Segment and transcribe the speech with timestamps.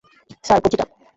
[0.43, 0.89] Sir, কঁচি ডাব?